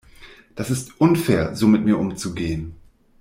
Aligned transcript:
Das 0.55 0.71
ist 0.71 0.99
unfair, 0.99 1.55
so 1.55 1.67
mit 1.67 1.85
mir 1.85 1.99
umzugehen. 1.99 2.73